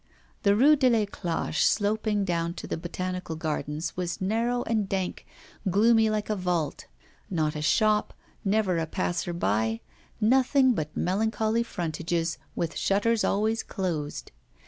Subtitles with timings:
[0.41, 5.27] The Rue de l'Éclache, sloping down to the Botanical Gardens, was narrow and dank,
[5.69, 6.87] gloomy, like a vault.
[7.29, 9.79] Not a shop, never a passer by
[10.19, 14.31] nothing but melancholy frontages, with shutters always closed.